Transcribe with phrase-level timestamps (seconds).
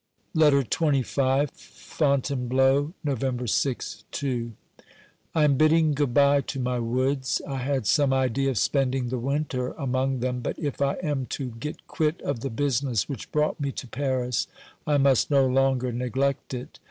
[0.33, 4.53] LETTER XXV FONTAINEBLEAU, November 6 (II).
[5.35, 7.39] I am bidding good bye to my woods.
[7.47, 11.51] I had some idea of spending the winter among them, but if I am to
[11.59, 14.47] get quit of the business which brought me to Paris,
[14.87, 16.79] I must no longer neglect it.